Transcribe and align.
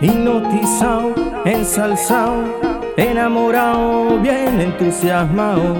hipnotizado, 0.00 1.14
ensalzado, 1.44 2.44
enamorado, 2.96 4.18
bien 4.20 4.60
entusiasmado. 4.60 5.76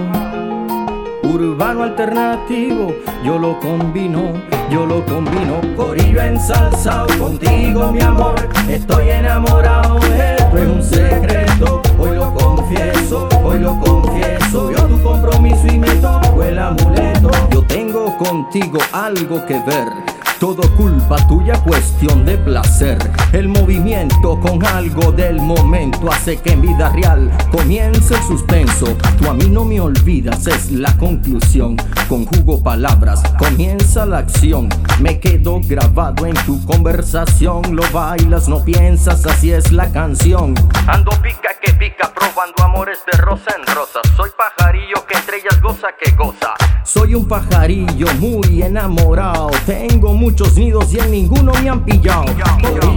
Urbano 1.23 1.83
alternativo, 1.83 2.93
yo 3.23 3.37
lo 3.37 3.59
combino, 3.59 4.33
yo 4.69 4.85
lo 4.85 5.05
combino. 5.05 5.61
Corillo 5.75 6.21
ensalzado 6.21 7.07
contigo, 7.17 7.91
mi 7.91 8.01
amor. 8.01 8.35
Estoy 8.67 9.09
enamorado, 9.09 9.97
esto 9.97 10.57
es 10.57 10.67
un 10.67 10.83
secreto. 10.83 11.81
Hoy 11.97 12.15
lo 12.15 12.33
confieso, 12.33 13.29
hoy 13.43 13.59
lo 13.59 13.79
confieso. 13.79 14.71
Yo 14.71 14.85
tu 14.85 15.01
compromiso 15.01 15.67
y 15.67 15.77
me 15.77 15.89
toco 15.95 16.43
el 16.43 16.59
amuleto. 16.59 17.29
Yo 17.51 17.63
tengo 17.63 18.17
contigo 18.17 18.79
algo 18.91 19.45
que 19.45 19.59
ver 19.59 20.08
todo 20.39 20.61
culpa 20.75 21.17
tuya, 21.27 21.61
cuestión 21.61 22.25
de 22.25 22.37
placer. 22.37 22.97
El 23.33 23.49
movimiento 23.49 24.39
con 24.39 24.65
algo 24.65 25.11
del 25.11 25.35
momento 25.35 26.11
hace 26.11 26.37
que 26.37 26.53
en 26.53 26.61
vida 26.61 26.89
real 26.89 27.29
comience 27.51 28.15
el 28.15 28.23
suspenso. 28.23 28.97
Tú 29.17 29.29
a 29.29 29.33
mí 29.33 29.49
no 29.49 29.65
me 29.65 29.81
olvidas, 29.81 30.47
es 30.47 30.71
la 30.71 30.95
conclusión. 30.97 31.75
Conjugo 32.07 32.63
palabras, 32.63 33.21
comienza 33.37 34.05
la 34.05 34.19
acción. 34.19 34.69
Me 34.99 35.19
quedo 35.19 35.59
grabado 35.61 36.25
en 36.25 36.35
tu 36.45 36.65
conversación. 36.65 37.75
Lo 37.75 37.83
bailas, 37.91 38.47
no 38.47 38.63
piensas, 38.63 39.25
así 39.25 39.51
es 39.51 39.73
la 39.73 39.91
canción. 39.91 40.55
Ando 40.87 41.11
pica 41.21 41.49
que 41.61 41.73
pica, 41.73 42.13
probando 42.13 42.63
amores 42.63 42.99
de 43.11 43.17
rosa 43.17 43.53
en 43.57 43.75
rosa. 43.75 43.99
Soy 44.15 44.29
pajarillo 44.37 45.05
que 45.29 45.35
entre 45.35 45.37
ellas 45.37 45.61
goza 45.61 45.87
que 45.99 46.11
goza. 46.11 46.55
Soy 46.83 47.15
un 47.15 47.27
pajarillo 47.27 48.07
muy 48.19 48.61
enamorado. 48.61 49.49
Tengo 49.65 50.13
muchos 50.13 50.55
nidos 50.55 50.93
y 50.93 50.99
en 50.99 51.11
ninguno 51.11 51.51
me 51.61 51.69
han 51.69 51.83
pillado. 51.85 52.25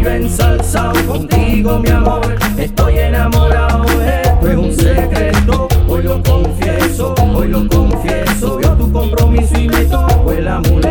Yo 0.02 0.10
ensalzado 0.10 0.94
contigo, 1.06 1.78
mi 1.78 1.90
amor. 1.90 2.36
Estoy 2.56 2.98
enamorado, 2.98 3.84
esto 4.02 4.48
es 4.48 4.56
un 4.56 4.72
secreto. 4.72 5.68
Hoy 5.88 6.02
lo 6.04 6.22
confieso, 6.22 7.14
hoy 7.34 7.48
lo 7.48 7.68
confieso. 7.68 8.60
Yo 8.60 8.76
tu 8.76 8.90
compromiso 8.92 9.58
y 9.58 9.68
me 9.68 9.84
toco 9.84 10.32
el 10.32 10.48
amuleto. 10.48 10.81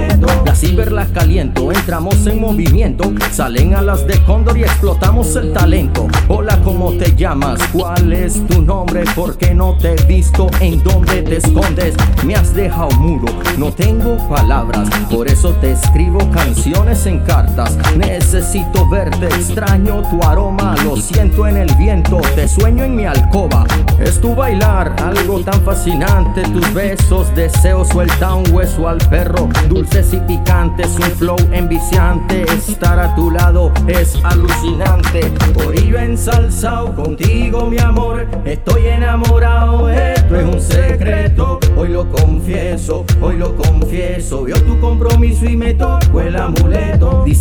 Las 0.61 0.91
las 0.91 1.07
caliento, 1.09 1.71
entramos 1.71 2.27
en 2.27 2.39
movimiento. 2.39 3.11
Salen 3.31 3.73
a 3.73 3.81
las 3.81 4.05
de 4.05 4.23
cóndor 4.23 4.59
y 4.59 4.61
explotamos 4.61 5.35
el 5.35 5.53
talento. 5.53 6.07
Hola, 6.27 6.59
¿cómo 6.63 6.91
te 6.93 7.15
llamas? 7.15 7.59
¿Cuál 7.73 8.13
es 8.13 8.45
tu 8.45 8.61
nombre? 8.61 9.03
¿Por 9.15 9.37
qué 9.37 9.55
no 9.55 9.75
te 9.77 9.95
he 9.95 10.05
visto? 10.05 10.47
¿En 10.59 10.83
dónde 10.83 11.23
te 11.23 11.37
escondes? 11.37 11.95
Me 12.25 12.35
has 12.35 12.53
dejado 12.53 12.91
mudo, 12.91 13.25
no 13.57 13.71
tengo 13.73 14.17
palabras. 14.29 14.87
Por 15.09 15.27
eso 15.27 15.49
te 15.61 15.71
escribo 15.71 16.19
canciones 16.29 17.07
en 17.07 17.19
cartas. 17.21 17.75
Necesito 17.97 18.87
verte, 18.87 19.25
extraño 19.25 20.03
tu 20.11 20.21
aroma. 20.23 20.75
Lo 20.83 20.95
siento 20.95 21.47
en 21.47 21.57
el 21.57 21.73
viento, 21.75 22.21
te 22.35 22.47
sueño 22.47 22.83
en 22.83 22.95
mi 22.95 23.05
alcoba. 23.05 23.65
Es 23.99 24.21
tu 24.21 24.35
bailar, 24.35 24.95
algo 25.03 25.39
tan 25.41 25.59
fascinante. 25.61 26.43
Tus 26.43 26.71
besos, 26.73 27.33
deseo 27.35 27.83
suelta 27.83 28.35
un 28.35 28.51
hueso 28.51 28.87
al 28.87 28.99
perro. 29.09 29.49
Dulces 29.67 30.13
y 30.13 30.17
picantes, 30.17 30.50
un 30.51 31.11
flow 31.17 31.37
enviciante. 31.51 32.43
Estar 32.43 32.99
a 32.99 33.15
tu 33.15 33.31
lado 33.31 33.71
es 33.87 34.19
alucinante. 34.23 35.21
Por 35.53 35.75
ello 35.75 35.97
ensalzado 35.97 36.93
contigo, 36.95 37.67
mi 37.69 37.79
amor. 37.79 38.27
Estoy 38.45 38.87
enamorado, 38.87 39.89
esto 39.89 40.35
es 40.35 40.45
un 40.45 40.61
secreto. 40.61 41.59
Hoy 41.77 41.89
lo 41.89 42.09
confieso, 42.11 43.05
hoy 43.21 43.37
lo 43.37 43.55
confieso. 43.55 44.43
Vio 44.43 44.61
tu 44.63 44.79
compromiso 44.79 45.45
y 45.45 45.55
me 45.55 45.73
toco 45.73 46.21
el 46.21 46.35
amuleto. 46.35 46.90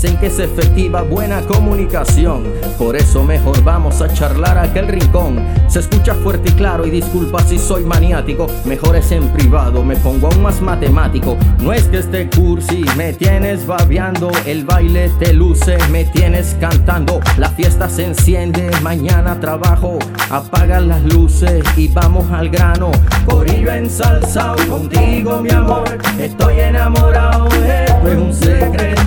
Dicen 0.00 0.16
que 0.16 0.28
es 0.28 0.38
efectiva 0.38 1.02
buena 1.02 1.42
comunicación. 1.42 2.44
Por 2.78 2.96
eso 2.96 3.22
mejor 3.22 3.62
vamos 3.62 4.00
a 4.00 4.10
charlar 4.10 4.56
a 4.56 4.62
aquel 4.62 4.88
rincón. 4.88 5.46
Se 5.68 5.80
escucha 5.80 6.14
fuerte 6.14 6.48
y 6.48 6.52
claro 6.52 6.86
y 6.86 6.90
disculpa 6.90 7.42
si 7.42 7.58
soy 7.58 7.84
maniático. 7.84 8.46
Mejor 8.64 8.96
es 8.96 9.12
en 9.12 9.28
privado, 9.28 9.84
me 9.84 9.96
pongo 9.96 10.28
aún 10.28 10.40
más 10.40 10.62
matemático. 10.62 11.36
No 11.58 11.74
es 11.74 11.82
que 11.88 11.98
esté 11.98 12.30
cursi, 12.30 12.82
me 12.96 13.12
tienes 13.12 13.66
babeando. 13.66 14.30
El 14.46 14.64
baile 14.64 15.10
te 15.18 15.34
luce, 15.34 15.76
me 15.90 16.06
tienes 16.06 16.56
cantando. 16.58 17.20
La 17.36 17.50
fiesta 17.50 17.86
se 17.90 18.06
enciende, 18.06 18.70
mañana 18.80 19.38
trabajo. 19.38 19.98
Apaga 20.30 20.80
las 20.80 21.02
luces 21.12 21.62
y 21.76 21.88
vamos 21.88 22.24
al 22.32 22.48
grano. 22.48 22.90
Corillo 23.26 23.70
ensalzado 23.70 24.66
contigo, 24.66 25.42
mi 25.42 25.50
amor. 25.50 25.84
Estoy 26.18 26.60
enamorado, 26.60 27.48
esto 27.48 28.08
es 28.08 28.16
un 28.16 28.32
secreto. 28.32 28.99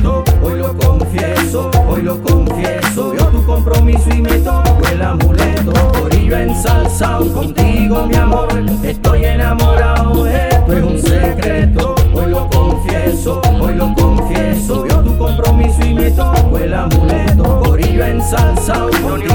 Hoy 2.03 2.09
lo 2.09 2.21
confieso. 2.21 3.15
Yo 3.15 3.27
tu 3.27 3.45
compromiso 3.45 4.09
y 4.09 4.21
me 4.21 4.37
toco 4.39 4.77
el 4.91 5.01
amuleto. 5.01 5.71
Corillo 6.01 6.37
ensalzado 6.37 7.31
contigo, 7.31 8.05
mi 8.05 8.15
amor. 8.15 8.49
Estoy 8.83 9.23
enamorado, 9.23 10.27
esto 10.27 10.73
es 10.73 10.83
un 10.83 10.99
secreto. 10.99 11.95
Hoy 12.13 12.29
lo 12.29 12.49
confieso, 12.49 13.41
hoy 13.61 13.75
lo 13.75 13.93
confieso. 13.93 14.85
Yo 14.85 15.01
tu 15.01 15.17
compromiso 15.17 15.81
y 15.85 15.93
me 15.93 16.11
toco 16.11 16.57
el 16.57 16.73
amuleto. 16.73 17.61
Corillo 17.61 18.03
ensalzado 18.03 18.89
contigo, 19.01 19.32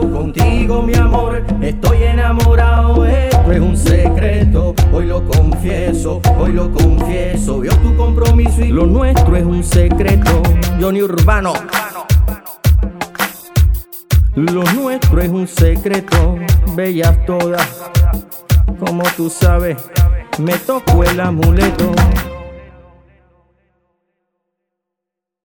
Contigo, 0.00 0.82
mi 0.82 0.94
amor. 0.94 1.42
Estoy 1.60 2.04
enamorado, 2.04 3.04
esto 3.04 3.52
es 3.52 3.60
un 3.60 3.76
secreto. 3.76 4.74
Hoy 4.92 5.06
lo 5.06 5.24
confieso, 5.26 6.20
hoy 6.38 6.52
lo 6.52 6.70
confieso. 6.70 7.60
Vio 7.60 7.74
tu 7.78 7.96
compromiso 7.96 8.60
y 8.60 8.68
lo 8.68 8.86
nuestro 8.86 9.36
es 9.36 9.44
un 9.44 9.64
secreto. 9.64 10.42
Johnny 10.80 11.02
Urbano. 11.02 11.52
Lo 14.34 14.62
nuestro 14.72 15.20
es 15.20 15.28
un 15.28 15.48
secreto, 15.48 16.38
bellas 16.74 17.18
todas. 17.26 17.82
Como 18.78 19.02
tú 19.16 19.28
sabes, 19.28 19.76
me 20.38 20.54
tocó 20.58 21.04
el 21.04 21.20
amuleto. 21.20 21.92